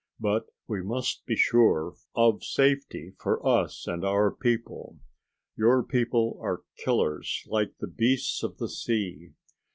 "But 0.19 0.47
we 0.67 0.81
must 0.81 1.27
be 1.27 1.35
sure 1.35 1.93
of 2.15 2.43
safety 2.43 3.13
for 3.19 3.45
us 3.47 3.85
and 3.85 4.03
our 4.03 4.31
people. 4.31 4.97
Your 5.55 5.83
people 5.83 6.39
are 6.41 6.63
killers 6.75 7.43
like 7.45 7.77
the 7.77 7.85
beasts 7.85 8.41
of 8.41 8.57
the 8.57 8.67
sea. 8.67 9.33